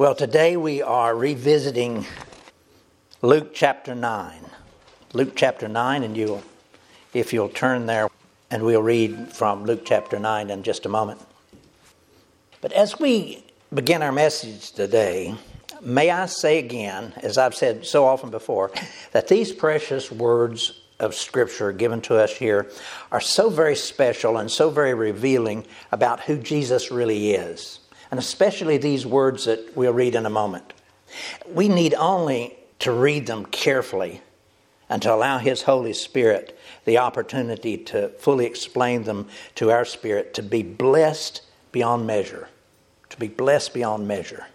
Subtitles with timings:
[0.00, 2.06] Well, today we are revisiting
[3.20, 4.32] Luke chapter 9.
[5.12, 6.42] Luke chapter 9, and you'll,
[7.12, 8.08] if you'll turn there,
[8.50, 11.20] and we'll read from Luke chapter 9 in just a moment.
[12.62, 13.44] But as we
[13.74, 15.34] begin our message today,
[15.82, 18.72] may I say again, as I've said so often before,
[19.12, 22.70] that these precious words of Scripture given to us here
[23.12, 27.79] are so very special and so very revealing about who Jesus really is
[28.10, 30.72] and especially these words that we'll read in a moment.
[31.48, 34.22] We need only to read them carefully
[34.88, 40.34] and to allow His Holy Spirit the opportunity to fully explain them to our spirit,
[40.34, 41.42] to be blessed
[41.72, 42.48] beyond measure,
[43.10, 44.46] to be blessed beyond measure,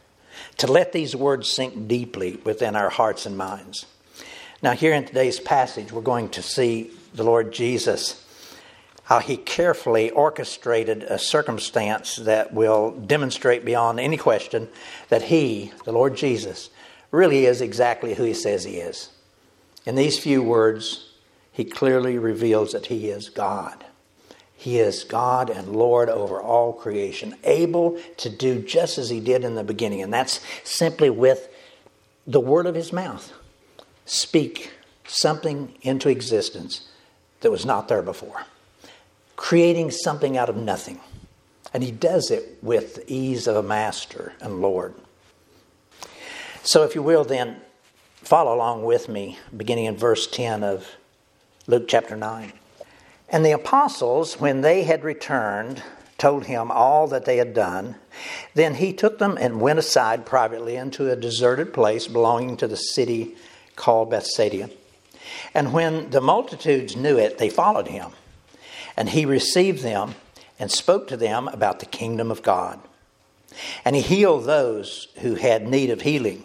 [0.57, 3.85] to let these words sink deeply within our hearts and minds.
[4.61, 8.24] Now, here in today's passage, we're going to see the Lord Jesus
[9.05, 14.67] how he carefully orchestrated a circumstance that will demonstrate beyond any question
[15.09, 16.71] that he, the Lord Jesus,
[17.11, 19.09] really is exactly who he says he is.
[19.85, 21.13] In these few words,
[21.51, 23.85] he clearly reveals that he is God.
[24.55, 29.43] He is God and Lord over all creation, able to do just as he did
[29.43, 31.47] in the beginning, and that's simply with
[32.25, 33.31] the word of his mouth.
[34.05, 34.71] Speak
[35.05, 36.89] something into existence
[37.41, 38.45] that was not there before
[39.35, 40.99] creating something out of nothing.
[41.73, 44.93] And he does it with the ease of a master and Lord.
[46.63, 47.57] So, if you will, then
[48.15, 50.87] follow along with me, beginning in verse 10 of
[51.67, 52.53] Luke chapter 9.
[53.29, 55.83] And the apostles, when they had returned,
[56.17, 57.95] told him all that they had done.
[58.53, 62.77] Then he took them and went aside privately into a deserted place belonging to the
[62.77, 63.35] city
[63.75, 64.69] called Bethsaida.
[65.53, 68.11] And when the multitudes knew it, they followed him.
[68.97, 70.15] And he received them
[70.57, 72.79] and spoke to them about the kingdom of God.
[73.83, 76.43] And he healed those who had need of healing.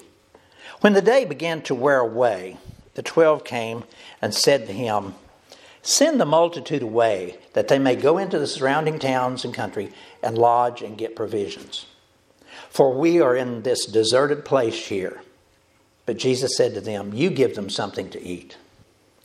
[0.80, 2.56] When the day began to wear away,
[2.94, 3.84] the twelve came
[4.20, 5.14] and said to him,
[5.82, 9.92] Send the multitude away, that they may go into the surrounding towns and country
[10.22, 11.86] and lodge and get provisions.
[12.68, 15.22] For we are in this deserted place here.
[16.06, 18.56] But Jesus said to them, You give them something to eat.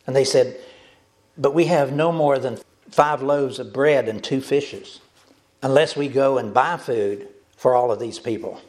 [0.08, 0.58] And they said,
[1.38, 2.60] But we have no more than
[2.90, 5.00] five loaves of bread and two fishes,
[5.62, 8.62] unless we go and buy food for all of these people.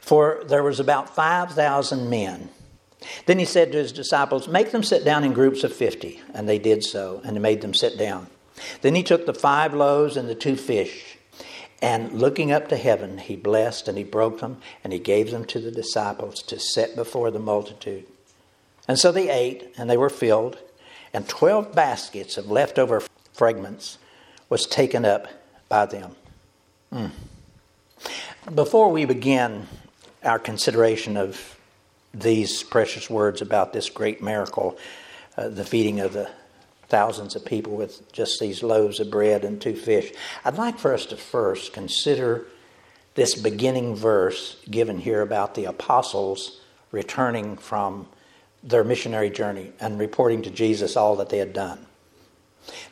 [0.00, 2.50] For there was about 5,000 men.
[3.26, 6.20] Then he said to his disciples, Make them sit down in groups of 50.
[6.34, 8.26] And they did so, and he made them sit down.
[8.82, 11.18] Then he took the five loaves and the two fish,
[11.80, 15.44] and looking up to heaven, he blessed and he broke them, and he gave them
[15.46, 18.04] to the disciples to set before the multitude.
[18.88, 20.58] And so they ate, and they were filled,
[21.12, 23.02] and twelve baskets of leftover
[23.38, 23.98] fragments
[24.48, 25.28] was taken up
[25.68, 26.16] by them.
[26.92, 27.10] Mm.
[28.52, 29.68] Before we begin
[30.24, 31.56] our consideration of
[32.12, 34.76] these precious words about this great miracle,
[35.36, 36.28] uh, the feeding of the
[36.88, 40.12] thousands of people with just these loaves of bread and two fish,
[40.44, 42.44] I'd like for us to first consider
[43.14, 46.60] this beginning verse given here about the apostles
[46.90, 48.08] returning from
[48.64, 51.87] their missionary journey and reporting to Jesus all that they had done.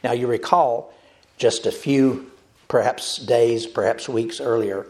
[0.02, 0.92] Now, you recall
[1.38, 2.30] just a few,
[2.68, 4.86] perhaps days, perhaps weeks earlier,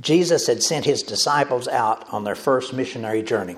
[0.00, 3.56] Jesus had sent his disciples out on their first missionary journey.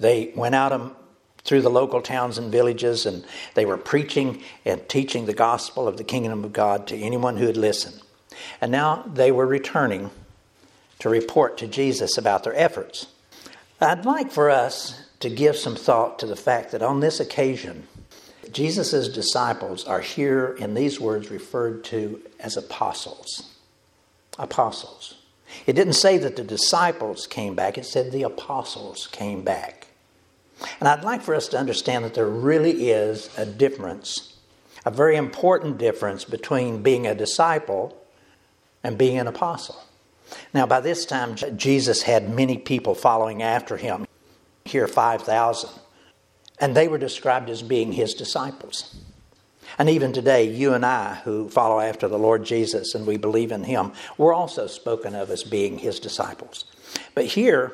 [0.00, 0.96] They went out
[1.44, 3.24] through the local towns and villages and
[3.54, 7.46] they were preaching and teaching the gospel of the kingdom of God to anyone who
[7.46, 8.00] would listen.
[8.60, 10.10] And now they were returning
[11.00, 13.06] to report to Jesus about their efforts.
[13.80, 17.88] I'd like for us to give some thought to the fact that on this occasion,
[18.52, 23.54] Jesus' disciples are here in these words referred to as apostles.
[24.38, 25.16] Apostles.
[25.66, 29.88] It didn't say that the disciples came back, it said the apostles came back.
[30.80, 34.36] And I'd like for us to understand that there really is a difference,
[34.84, 37.96] a very important difference between being a disciple
[38.82, 39.82] and being an apostle.
[40.54, 44.06] Now, by this time, Jesus had many people following after him.
[44.64, 45.70] Here, 5,000
[46.62, 48.96] and they were described as being his disciples.
[49.78, 53.50] And even today, you and I, who follow after the Lord Jesus and we believe
[53.50, 56.66] in him, we're also spoken of as being his disciples.
[57.16, 57.72] But here,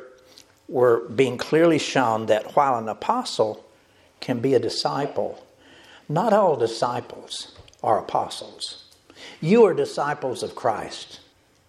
[0.68, 3.62] we're being clearly shown that while an apostle
[4.20, 5.44] can be a disciple,
[6.08, 8.86] not all disciples are apostles.
[9.42, 11.20] You are disciples of Christ,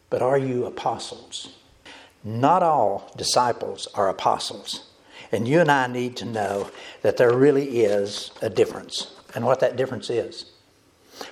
[0.10, 1.50] but are you apostles?
[2.24, 4.88] Not all disciples are apostles.
[5.31, 6.71] And you and I need to know
[7.01, 10.45] that there really is a difference and what that difference is.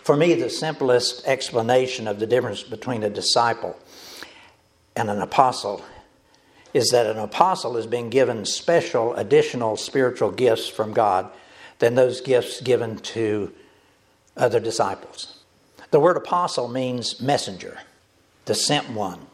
[0.03, 3.77] For me, the simplest explanation of the difference between a disciple
[4.95, 5.83] and an apostle
[6.73, 11.31] is that an apostle is being given special additional spiritual gifts from God
[11.79, 13.51] than those gifts given to
[14.35, 15.43] other disciples.
[15.91, 17.79] The word apostle means messenger,
[18.45, 19.27] the sent one,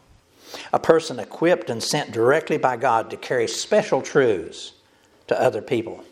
[0.72, 4.72] a person equipped and sent directly by God to carry special truths
[5.26, 6.04] to other people.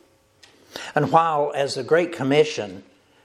[0.95, 2.83] And while, as the Great Commission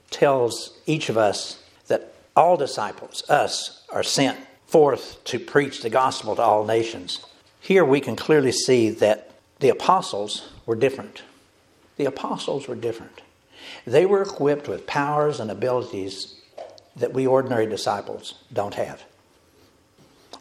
[0.10, 4.38] tells each of us that all disciples, us, are sent
[4.68, 7.26] forth to preach the gospel to all nations,
[7.60, 11.24] here we can clearly see that the apostles were different.
[11.98, 13.22] The apostles were different.
[13.86, 16.36] They were equipped with powers and abilities
[16.96, 19.04] that we ordinary disciples don't have.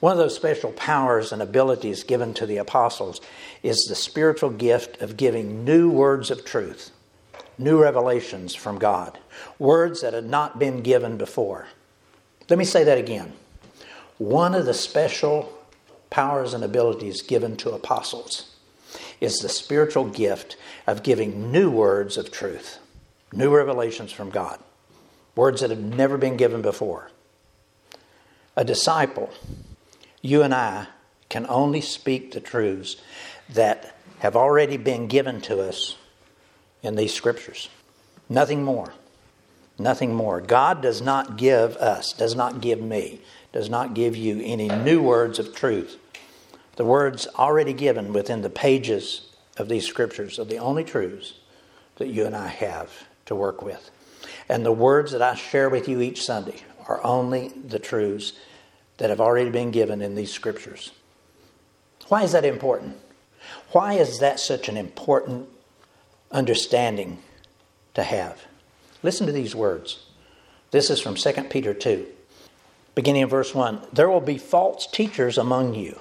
[0.00, 3.20] One of those special powers and abilities given to the apostles
[3.62, 6.90] is the spiritual gift of giving new words of truth,
[7.56, 9.18] new revelations from God,
[9.58, 11.66] words that had not been given before.
[12.48, 13.32] Let me say that again.
[14.18, 15.52] One of the special
[16.10, 18.54] powers and abilities given to apostles
[19.20, 20.56] is the spiritual gift
[20.86, 22.78] of giving new words of truth,
[23.32, 24.58] new revelations from God,
[25.34, 27.10] words that have never been given before.
[28.56, 29.30] A disciple,
[30.26, 30.88] you and I,
[31.28, 32.96] can only speak the truths
[33.50, 35.96] that have already been given to us
[36.82, 37.68] in these scriptures.
[38.28, 38.92] Nothing more.
[39.78, 40.40] Nothing more.
[40.40, 43.20] God does not give us, does not give me,
[43.52, 45.98] does not give you any new words of truth.
[46.76, 51.34] The words already given within the pages of these scriptures are the only truths
[51.96, 52.90] that you and I have
[53.26, 53.90] to work with.
[54.48, 58.32] And the words that I share with you each Sunday are only the truths
[58.98, 60.92] that have already been given in these scriptures.
[62.08, 62.96] Why is that important?
[63.72, 65.48] Why is that such an important
[66.30, 67.18] understanding
[67.94, 68.42] to have?
[69.02, 70.06] Listen to these words.
[70.70, 72.06] This is from 2 Peter 2
[72.96, 76.00] beginning in verse 1 There will be false teachers among you.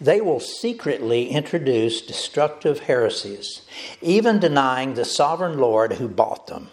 [0.00, 3.62] They will secretly introduce destructive heresies,
[4.00, 6.68] even denying the sovereign Lord who bought them,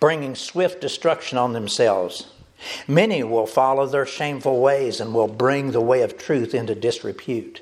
[0.00, 2.32] bringing swift destruction on themselves.
[2.86, 7.60] Many will follow their shameful ways and will bring the way of truth into disrepute.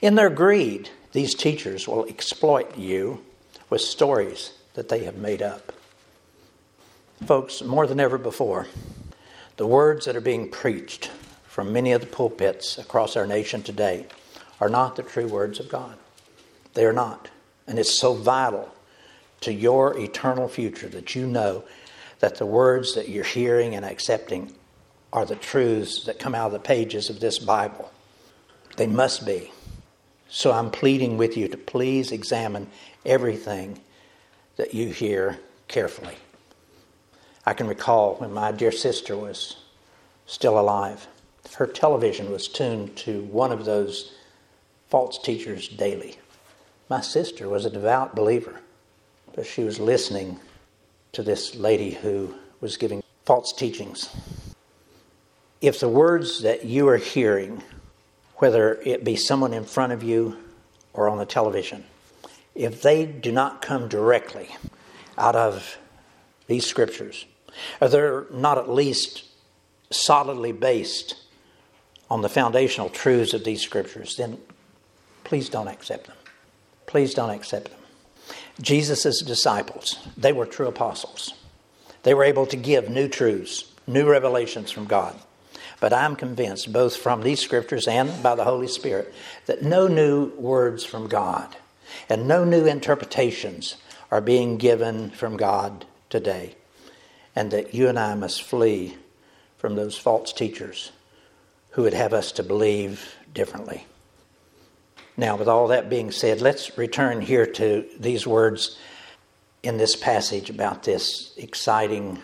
[0.00, 3.24] In their greed, these teachers will exploit you
[3.70, 5.72] with stories that they have made up.
[7.26, 8.66] Folks, more than ever before,
[9.56, 11.10] the words that are being preached
[11.44, 14.06] from many of the pulpits across our nation today
[14.60, 15.96] are not the true words of God.
[16.74, 17.28] They are not.
[17.66, 18.74] And it's so vital
[19.42, 21.64] to your eternal future that you know
[22.22, 24.52] that the words that you're hearing and accepting
[25.12, 27.90] are the truths that come out of the pages of this Bible.
[28.76, 29.50] They must be.
[30.28, 32.68] So I'm pleading with you to please examine
[33.04, 33.80] everything
[34.54, 36.14] that you hear carefully.
[37.44, 39.56] I can recall when my dear sister was
[40.26, 41.08] still alive,
[41.56, 44.14] her television was tuned to one of those
[44.90, 46.18] false teachers daily.
[46.88, 48.60] My sister was a devout believer,
[49.34, 50.38] but she was listening
[51.12, 54.08] to this lady who was giving false teachings.
[55.60, 57.62] If the words that you are hearing,
[58.36, 60.36] whether it be someone in front of you
[60.92, 61.84] or on the television,
[62.54, 64.48] if they do not come directly
[65.16, 65.78] out of
[66.46, 67.26] these scriptures,
[67.80, 69.24] or they're not at least
[69.90, 71.16] solidly based
[72.10, 74.38] on the foundational truths of these scriptures, then
[75.24, 76.16] please don't accept them.
[76.86, 77.81] Please don't accept them.
[78.60, 81.34] Jesus' disciples, they were true apostles.
[82.02, 85.18] They were able to give new truths, new revelations from God.
[85.80, 89.12] But I'm convinced, both from these scriptures and by the Holy Spirit,
[89.46, 91.56] that no new words from God
[92.08, 93.76] and no new interpretations
[94.10, 96.54] are being given from God today
[97.34, 98.96] and that you and I must flee
[99.58, 100.92] from those false teachers
[101.70, 103.86] who would have us to believe differently.
[105.16, 108.78] Now, with all that being said, let's return here to these words
[109.62, 112.20] in this passage about this exciting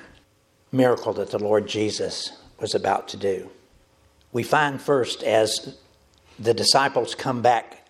[0.73, 3.51] miracle that the Lord Jesus was about to do.
[4.33, 5.77] We find first, as
[6.39, 7.87] the disciples come back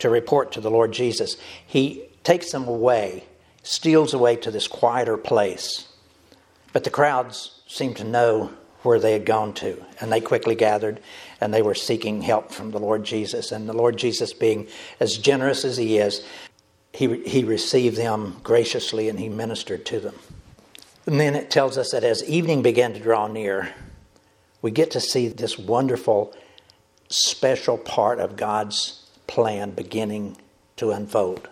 [0.00, 3.24] to report to the Lord Jesus, he takes them away,
[3.62, 5.90] steals away to this quieter place
[6.72, 8.52] but the crowds seemed to know
[8.82, 11.00] where they had gone to, and they quickly gathered
[11.40, 13.52] and they were seeking help from the Lord Jesus.
[13.52, 14.68] And the Lord Jesus, being
[14.98, 16.24] as generous as He is,
[16.92, 20.16] He, he received them graciously and He ministered to them.
[21.06, 23.74] And then it tells us that as evening began to draw near,
[24.62, 26.34] we get to see this wonderful,
[27.08, 30.36] special part of God's plan beginning
[30.76, 31.48] to unfold.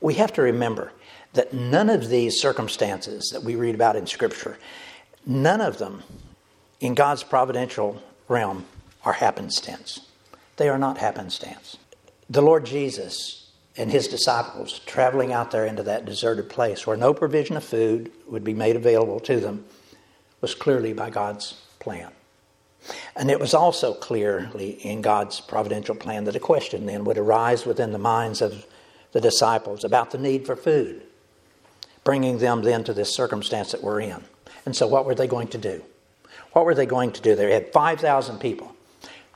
[0.00, 0.92] We have to remember
[1.34, 4.58] that none of these circumstances that we read about in Scripture,
[5.24, 6.02] none of them
[6.80, 8.64] in God's providential realm
[9.04, 10.00] are happenstance.
[10.56, 11.76] They are not happenstance.
[12.30, 17.12] the Lord Jesus and his disciples traveling out there into that deserted place where no
[17.12, 19.64] provision of food would be made available to them
[20.40, 22.10] was clearly by God's plan.
[23.14, 27.66] And it was also clearly in God's providential plan that a question then would arise
[27.66, 28.66] within the minds of
[29.12, 31.02] the disciples about the need for food,
[32.02, 34.24] bringing them then to this circumstance that we're in.
[34.64, 35.82] And so, what were they going to do?
[36.52, 37.34] What were they going to do?
[37.34, 38.74] They had 5,000 people.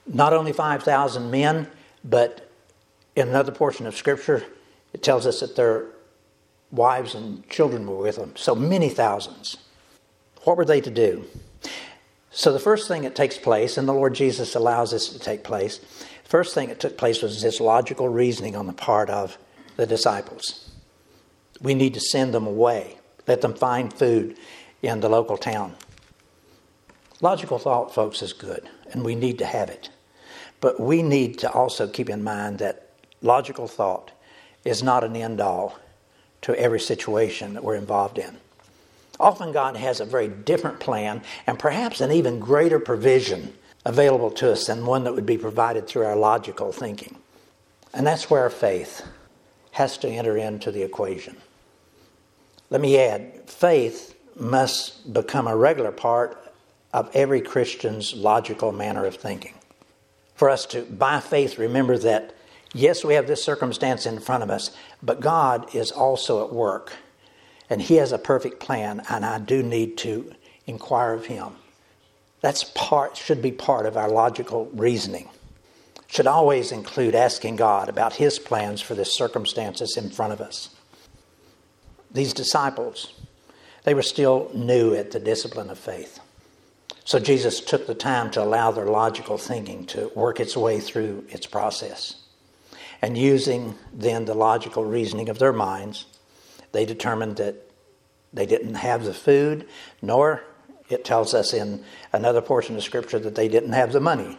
[0.07, 1.69] Not only 5,000 men,
[2.05, 2.51] but
[3.15, 4.45] in another portion of Scripture,
[4.93, 5.87] it tells us that their
[6.71, 8.35] wives and children were with them.
[8.37, 9.57] So many thousands.
[10.45, 11.25] What were they to do?
[12.31, 15.43] So the first thing that takes place, and the Lord Jesus allows this to take
[15.43, 15.81] place,
[16.25, 19.39] first thing that took place was this logical reasoning on the part of
[19.77, 20.71] the disciples.
[21.63, 24.37] We need to send them away, let them find food
[24.83, 25.75] in the local town.
[27.21, 29.89] Logical thought, folks, is good, and we need to have it.
[30.61, 32.91] But we need to also keep in mind that
[33.23, 34.11] logical thought
[34.65, 35.79] is not an end all
[36.43, 38.37] to every situation that we're involved in.
[39.19, 43.55] Often God has a very different plan and perhaps an even greater provision
[43.85, 47.17] available to us than one that would be provided through our logical thinking.
[47.95, 49.07] And that's where faith
[49.73, 51.37] has to enter into the equation.
[52.69, 56.46] Let me add faith must become a regular part
[56.97, 59.53] of every Christian's logical manner of thinking.
[60.35, 62.35] For us to, by faith, remember that,
[62.73, 66.95] yes, we have this circumstance in front of us, but God is also at work
[67.69, 70.33] and He has a perfect plan, and I do need to
[70.67, 71.49] inquire of Him.
[72.41, 75.29] That's part, should be part of our logical reasoning.
[76.07, 80.71] Should always include asking God about His plans for the circumstances in front of us.
[82.11, 83.12] These disciples,
[83.85, 86.21] they were still new at the discipline of faith.
[87.07, 91.25] So Jesus took the time to allow their logical thinking to work its way through
[91.29, 92.17] its process.
[93.01, 96.07] And using then the logical reasoning of their minds,
[96.73, 97.71] they determined that
[98.33, 99.69] they didn't have the food,
[100.03, 100.43] nor
[100.89, 104.37] it tells us in another portion of Scripture that they didn't have the money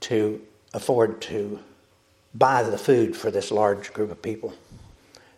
[0.00, 0.40] to
[0.72, 1.60] afford to
[2.34, 4.54] buy the food for this large group of people.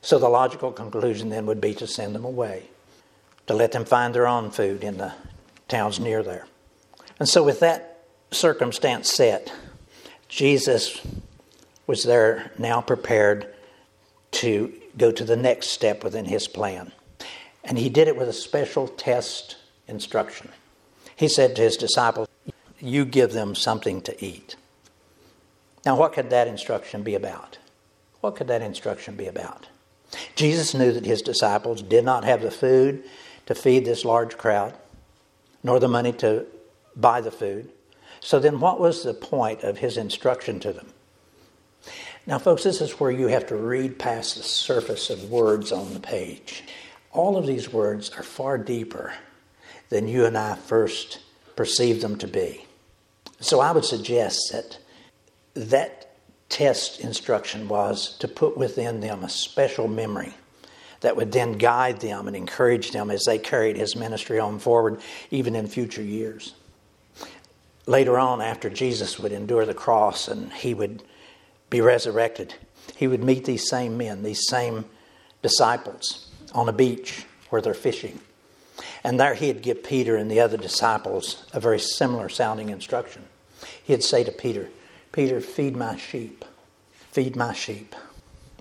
[0.02, 2.68] So the logical conclusion then would be to send them away,
[3.48, 5.14] to let them find their own food in the
[5.68, 6.46] towns near there.
[7.18, 9.52] And so, with that circumstance set,
[10.28, 11.00] Jesus
[11.86, 13.46] was there now prepared
[14.32, 16.92] to go to the next step within his plan.
[17.62, 19.56] And he did it with a special test
[19.86, 20.50] instruction.
[21.16, 22.28] He said to his disciples,
[22.80, 24.56] You give them something to eat.
[25.86, 27.58] Now, what could that instruction be about?
[28.20, 29.68] What could that instruction be about?
[30.34, 33.04] Jesus knew that his disciples did not have the food
[33.46, 34.74] to feed this large crowd,
[35.64, 36.46] nor the money to
[36.94, 37.68] buy the food.
[38.20, 40.92] So, then what was the point of his instruction to them?
[42.26, 45.92] Now, folks, this is where you have to read past the surface of words on
[45.92, 46.62] the page.
[47.10, 49.12] All of these words are far deeper
[49.90, 51.20] than you and I first
[51.54, 52.64] perceive them to be.
[53.40, 54.78] So I would suggest that
[55.54, 56.16] that
[56.48, 60.34] test instruction was to put within them a special memory
[61.04, 65.02] that would then guide them and encourage them as they carried his ministry on forward,
[65.30, 66.54] even in future years.
[67.84, 71.02] Later on, after Jesus would endure the cross and he would
[71.68, 72.54] be resurrected,
[72.96, 74.86] he would meet these same men, these same
[75.42, 78.18] disciples on a beach where they're fishing.
[79.04, 83.24] And there he'd give Peter and the other disciples a very similar sounding instruction.
[83.84, 84.70] He'd say to Peter,
[85.12, 86.46] Peter, feed my sheep.
[87.12, 87.94] Feed my sheep.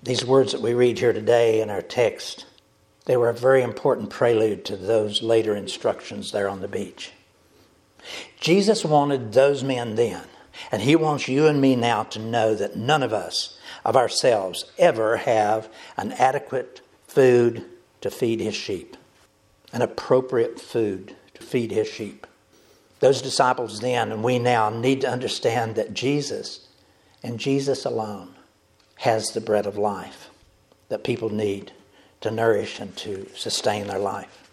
[0.03, 2.45] These words that we read here today in our text,
[3.05, 7.13] they were a very important prelude to those later instructions there on the beach.
[8.37, 10.23] Jesus wanted those men then
[10.73, 14.65] and He wants you and me now to know that none of us, of ourselves,
[14.77, 17.63] ever have an adequate food
[18.01, 18.97] to feed His sheep,
[19.71, 22.27] an appropriate food to feed His sheep.
[22.99, 26.67] Those disciples then and we now need to understand that Jesus
[27.23, 28.32] and Jesus alone
[29.03, 30.29] has the bread of life
[30.87, 31.73] that people need
[32.21, 34.49] to nourish and to sustain their life.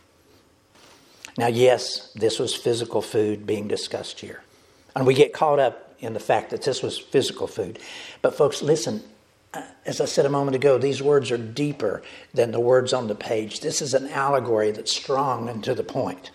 [1.38, 4.42] Now, yes, this was physical food being discussed here.
[4.97, 7.78] And we get caught up in the fact that this was physical food.
[8.23, 9.04] But, folks, listen,
[9.54, 12.02] uh, as I said a moment ago, these words are deeper
[12.35, 13.61] than the words on the page.
[13.61, 16.33] This is an allegory that's strong and to the point.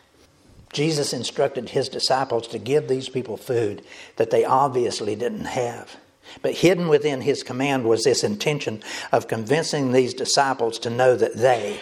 [0.71, 3.83] Jesus instructed his disciples to give these people food
[4.15, 5.97] that they obviously didn't have.
[6.41, 11.35] But hidden within his command was this intention of convincing these disciples to know that
[11.35, 11.79] they,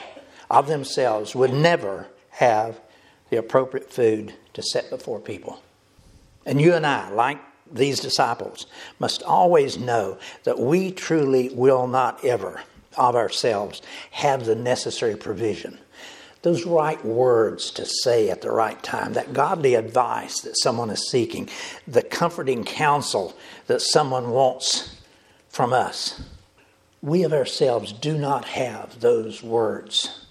[0.49, 2.79] of themselves, would never have
[3.29, 5.61] the appropriate food to set before people.
[6.45, 7.39] And you and I, like
[7.71, 8.67] these disciples,
[8.99, 12.61] must always know that we truly will not ever,
[12.97, 13.81] of ourselves,
[14.11, 15.79] have the necessary provision.
[16.43, 21.09] Those right words to say at the right time, that godly advice that someone is
[21.09, 21.49] seeking,
[21.87, 23.33] the comforting counsel
[23.67, 25.01] that someone wants
[25.49, 26.21] from us.
[27.01, 30.25] We of ourselves do not have those words.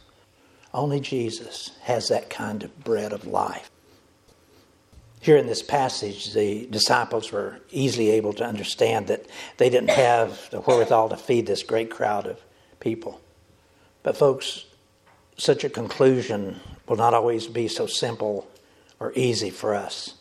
[0.74, 3.70] Only Jesus has that kind of bread of life.
[5.20, 9.26] Here in this passage, the disciples were easily able to understand that
[9.58, 12.40] they didn't have the wherewithal to feed this great crowd of
[12.80, 13.20] people.
[14.02, 14.64] But, folks,
[15.36, 16.58] such a conclusion
[16.88, 18.48] will not always be so simple
[18.98, 20.14] or easy for us.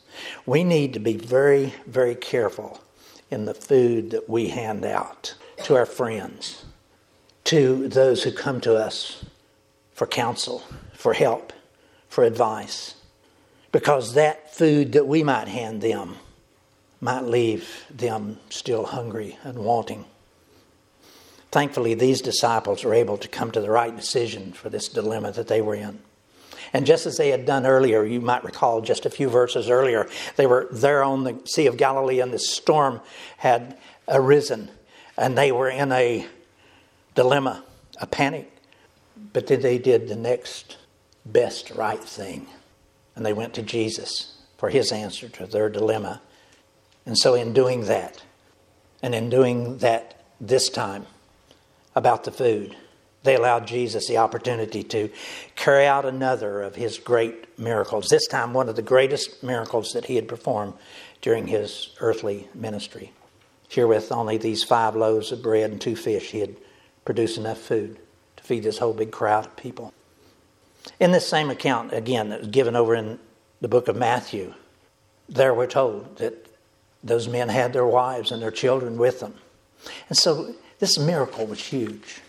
[0.45, 2.79] We need to be very, very careful
[3.31, 5.33] in the food that we hand out
[5.63, 6.65] to our friends,
[7.45, 9.25] to those who come to us
[9.93, 11.53] for counsel, for help,
[12.07, 12.95] for advice
[13.71, 16.17] because that food that we might hand them
[16.99, 20.05] might leave them still hungry and wanting.
[21.51, 25.47] Thankfully, these disciples were able to come to the right decision for this dilemma that
[25.47, 25.99] they were in.
[26.73, 30.07] And just as they had done earlier, you might recall just a few verses earlier,
[30.37, 33.01] they were there on the Sea of Galilee and the storm
[33.37, 34.71] had arisen
[35.17, 36.25] and they were in a
[37.15, 37.63] dilemma,
[37.99, 38.49] a panic.
[39.33, 40.77] But then they did the next
[41.25, 42.47] best right thing
[43.15, 46.21] and they went to Jesus for his answer to their dilemma.
[47.05, 48.23] And so, in doing that,
[49.01, 51.07] and in doing that this time
[51.95, 52.75] about the food,
[53.23, 55.09] they allowed Jesus the opportunity to
[55.55, 58.07] carry out another of his great miracles.
[58.07, 60.73] This time, one of the greatest miracles that he had performed
[61.21, 63.11] during his earthly ministry.
[63.67, 66.55] Here, with only these five loaves of bread and two fish, he had
[67.05, 67.99] produced enough food
[68.37, 69.93] to feed this whole big crowd of people.
[70.99, 73.19] In this same account, again, that was given over in
[73.61, 74.53] the book of Matthew,
[75.29, 76.47] there we're told that
[77.03, 79.35] those men had their wives and their children with them.
[80.09, 82.21] And so this miracle was huge,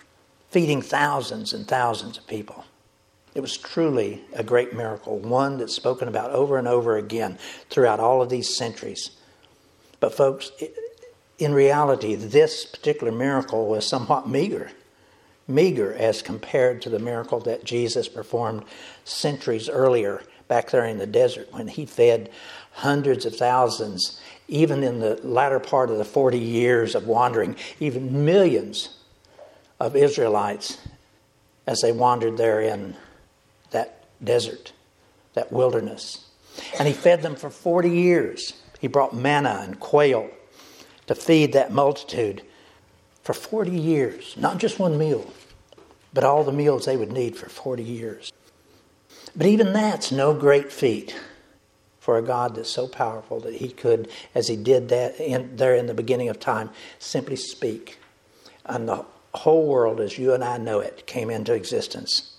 [0.52, 2.64] feeding thousands and thousands of people.
[3.34, 7.38] It was truly a great miracle, one that's spoken about over and over again
[7.70, 9.10] throughout all of these centuries.
[9.98, 10.52] But, folks,
[11.38, 14.70] in reality, this particular miracle was somewhat meager
[15.48, 18.64] meager as compared to the miracle that Jesus performed
[19.04, 22.30] centuries earlier back there in the desert when he fed
[22.72, 28.24] hundreds of thousands, even in the latter part of the 40 years of wandering, even
[28.24, 28.98] millions
[29.82, 30.78] of Israelites
[31.66, 32.96] as they wandered there in
[33.72, 34.72] that desert,
[35.34, 36.24] that wilderness.
[36.78, 38.54] And he fed them for 40 years.
[38.80, 40.30] He brought manna and quail
[41.08, 42.42] to feed that multitude
[43.22, 45.32] for 40 years, not just one meal,
[46.14, 48.32] but all the meals they would need for 40 years.
[49.34, 51.18] But even that's no great feat
[51.98, 55.74] for a God that's so powerful that he could, as he did that in, there
[55.74, 57.98] in the beginning of time, simply speak.
[58.64, 62.36] And the whole world, as you and I know it, came into existence.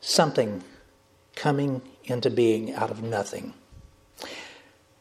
[0.00, 0.62] Something
[1.34, 3.54] coming into being out of nothing.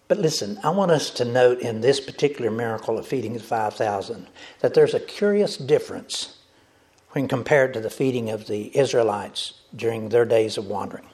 [0.07, 4.27] But listen, I want us to note in this particular miracle of feeding the 5,000
[4.59, 6.37] that there's a curious difference
[7.11, 11.07] when compared to the feeding of the Israelites during their days of wandering.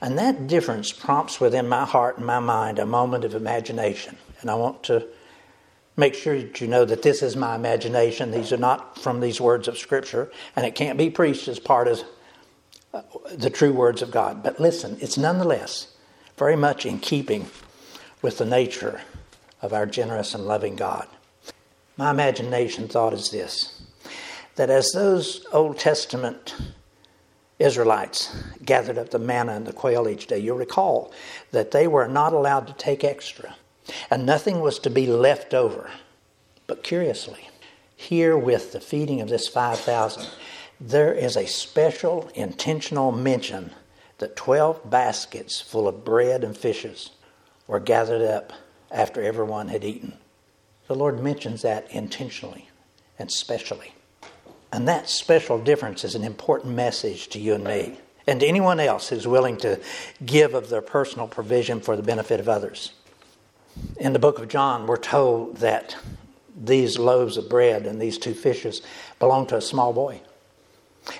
[0.00, 4.16] And that difference prompts within my heart and my mind a moment of imagination.
[4.40, 5.06] And I want to
[5.98, 8.30] make sure that you know that this is my imagination.
[8.30, 11.88] These are not from these words of Scripture, and it can't be preached as part
[11.88, 12.02] of
[12.94, 13.02] uh,
[13.34, 14.42] the true words of God.
[14.42, 15.88] But listen, it's nonetheless
[16.38, 17.50] very much in keeping
[18.22, 19.02] with the nature
[19.60, 21.06] of our generous and loving God.
[21.96, 23.82] My imagination thought is this
[24.54, 26.54] that as those Old Testament
[27.58, 31.12] Israelites gathered up the manna and the quail each day, you'll recall
[31.50, 33.56] that they were not allowed to take extra,
[34.10, 35.90] and nothing was to be left over.
[36.66, 37.48] But curiously,
[37.96, 40.28] here with the feeding of this 5,000,
[40.80, 43.72] there is a special intentional mention
[44.18, 47.10] that 12 baskets full of bread and fishes
[47.66, 48.52] were gathered up
[48.90, 50.14] after everyone had eaten.
[50.86, 52.68] The Lord mentions that intentionally
[53.18, 53.92] and specially.
[54.72, 58.80] And that special difference is an important message to you and me, and to anyone
[58.80, 59.80] else who's willing to
[60.24, 62.92] give of their personal provision for the benefit of others.
[63.98, 65.96] In the book of John, we're told that
[66.56, 68.82] these loaves of bread and these two fishes
[69.18, 70.20] belong to a small boy.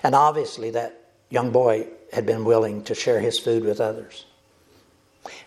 [0.02, 4.26] And obviously, that young boy had been willing to share his food with others.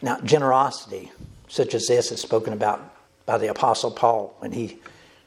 [0.02, 1.12] Now, generosity,
[1.48, 2.82] such as this, is spoken about
[3.26, 4.80] by the Apostle Paul when he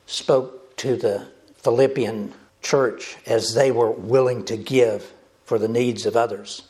[0.06, 5.12] spoke to the Philippian church as they were willing to give
[5.44, 6.62] for the needs of others.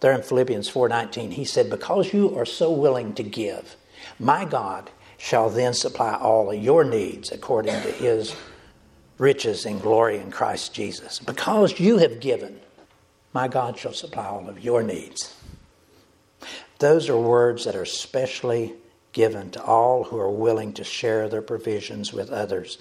[0.00, 3.76] There in Philippians 4:19, he said, "Because you are so willing to give,
[4.18, 8.34] my God shall then supply all of your needs according to his
[9.18, 11.18] riches and glory in Christ Jesus.
[11.18, 12.60] Because you have given,
[13.32, 15.34] my God shall supply all of your needs.
[16.78, 18.74] Those are words that are specially
[19.12, 22.78] given to all who are willing to share their provisions with others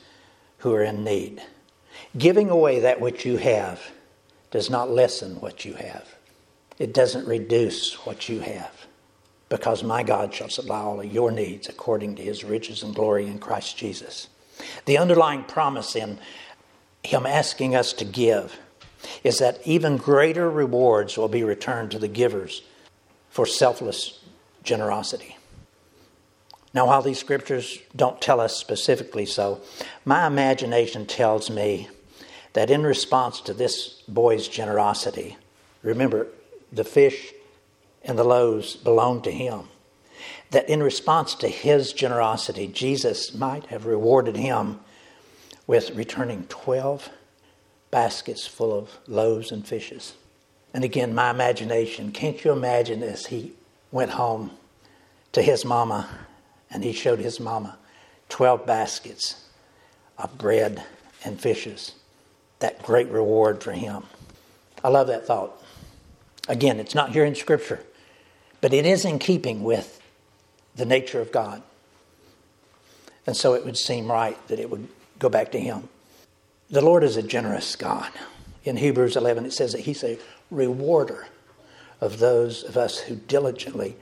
[0.59, 1.41] who are in need.
[2.17, 3.81] Giving away that which you have
[4.51, 6.15] does not lessen what you have,
[6.79, 8.87] it doesn't reduce what you have.
[9.53, 13.27] Because my God shall supply all of your needs according to his riches and glory
[13.27, 14.27] in Christ Jesus.
[14.85, 16.17] The underlying promise in
[17.03, 18.57] him asking us to give
[19.23, 22.63] is that even greater rewards will be returned to the givers
[23.29, 24.21] for selfless
[24.63, 25.37] generosity.
[26.73, 29.61] Now, while these scriptures don't tell us specifically so,
[30.03, 31.89] my imagination tells me
[32.53, 35.37] that in response to this boy's generosity,
[35.83, 36.25] remember,
[36.71, 37.33] the fish
[38.03, 39.67] and the loaves belonged to him,
[40.51, 44.79] that in response to his generosity, Jesus might have rewarded him
[45.65, 47.09] with returning 12
[47.91, 50.13] baskets full of loaves and fishes.
[50.73, 53.53] And again, my imagination, can't you imagine as he
[53.91, 54.51] went home
[55.31, 56.09] to his mama
[56.71, 57.77] and he showed his mama
[58.29, 59.45] 12 baskets
[60.17, 60.83] of bread
[61.23, 61.93] and fishes?
[62.59, 64.03] That great reward for him.
[64.83, 65.61] I love that thought.
[66.47, 67.81] Again, it's not here in Scripture,
[68.63, 70.01] but it is in keeping with
[70.77, 71.61] the nature of God.
[73.27, 74.87] And so it would seem right that it would
[75.19, 75.89] go back to Him.
[76.69, 78.09] The Lord is a generous God.
[78.63, 80.17] In Hebrews 11, it says that He's a
[80.49, 81.27] rewarder
[81.99, 83.97] of those of us who diligently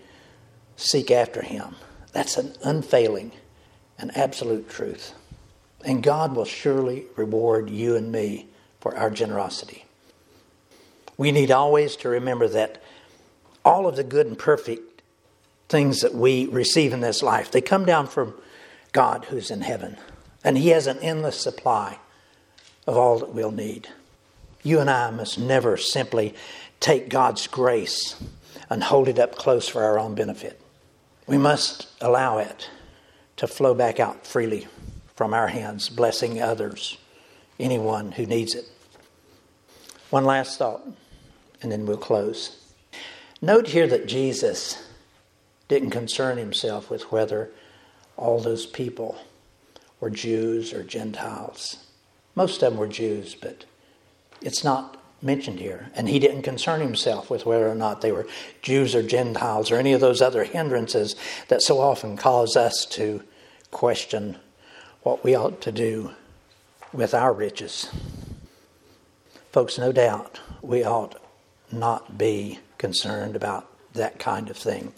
[0.75, 1.75] seek after Him.
[2.11, 3.31] That's an unfailing
[3.97, 5.15] and absolute truth.
[5.83, 8.45] And God will surely reward you and me
[8.79, 9.85] for our generosity.
[11.17, 12.80] We need always to remember that
[13.63, 15.01] all of the good and perfect
[15.69, 18.33] things that we receive in this life, they come down from
[18.91, 19.97] God who's in heaven.
[20.43, 21.99] And He has an endless supply
[22.87, 23.87] of all that we'll need.
[24.63, 26.35] You and I must never simply
[26.79, 28.21] take God's grace
[28.69, 30.59] and hold it up close for our own benefit.
[31.27, 32.69] We must allow it
[33.37, 34.67] to flow back out freely
[35.15, 36.97] from our hands, blessing others,
[37.59, 38.65] anyone who needs it.
[40.09, 40.85] One last thought,
[41.61, 42.60] and then we'll close.
[43.41, 44.87] Note here that Jesus
[45.67, 47.49] didn't concern himself with whether
[48.15, 49.17] all those people
[49.99, 51.77] were Jews or Gentiles.
[52.35, 53.65] Most of them were Jews, but
[54.41, 55.89] it's not mentioned here.
[55.95, 58.27] And he didn't concern himself with whether or not they were
[58.61, 61.15] Jews or Gentiles or any of those other hindrances
[61.47, 63.23] that so often cause us to
[63.71, 64.37] question
[65.01, 66.11] what we ought to do
[66.93, 67.89] with our riches.
[69.51, 71.19] Folks, no doubt we ought
[71.71, 74.91] not be concerned about that kind of thing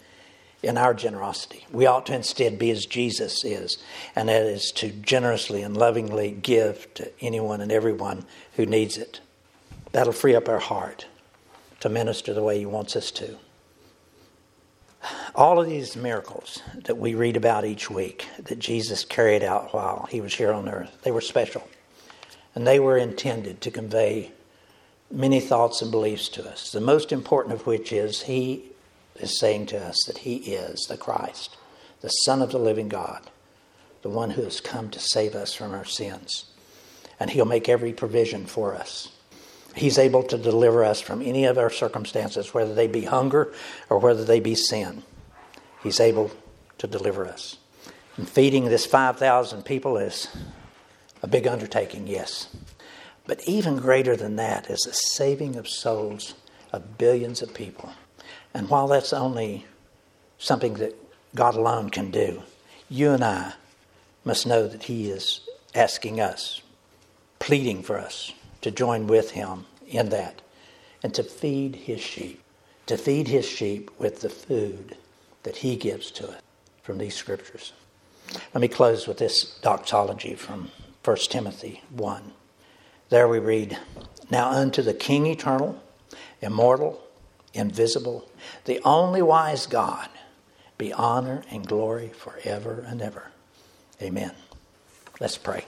[0.62, 1.66] in our generosity.
[1.70, 3.76] We ought to instead be as Jesus is,
[4.16, 8.24] and that is to generously and lovingly give to anyone and everyone
[8.56, 9.20] who needs it.
[9.92, 11.06] That'll free up our heart
[11.80, 13.36] to minister the way He wants us to.
[15.34, 20.08] All of these miracles that we read about each week that Jesus carried out while
[20.10, 21.68] He was here on earth, they were special.
[22.54, 24.32] And they were intended to convey
[25.10, 26.72] many thoughts and beliefs to us.
[26.72, 28.64] The most important of which is He
[29.16, 31.56] is saying to us that He is the Christ,
[32.00, 33.30] the Son of the living God,
[34.02, 36.46] the one who has come to save us from our sins.
[37.20, 39.10] And He'll make every provision for us.
[39.74, 43.52] He's able to deliver us from any of our circumstances, whether they be hunger
[43.90, 45.02] or whether they be sin.
[45.82, 46.30] He's able
[46.78, 47.56] to deliver us.
[48.16, 50.28] And feeding this 5,000 people is
[51.22, 52.48] a big undertaking, yes.
[53.26, 56.34] But even greater than that is the saving of souls
[56.72, 57.92] of billions of people.
[58.52, 59.66] And while that's only
[60.38, 60.94] something that
[61.34, 62.42] God alone can do,
[62.88, 63.54] you and I
[64.24, 65.40] must know that He is
[65.74, 66.60] asking us,
[67.38, 70.42] pleading for us to join with Him in that
[71.02, 72.42] and to feed His sheep,
[72.86, 74.96] to feed His sheep with the food
[75.44, 76.42] that He gives to us
[76.82, 77.72] from these scriptures.
[78.52, 80.70] Let me close with this doxology from
[81.04, 82.32] 1 Timothy 1.
[83.14, 83.78] There we read,
[84.28, 85.80] Now unto the King eternal,
[86.42, 87.00] immortal,
[87.52, 88.28] invisible,
[88.64, 90.08] the only wise God,
[90.78, 93.30] be honor and glory forever and ever.
[94.02, 94.32] Amen.
[95.20, 95.64] Let's pray.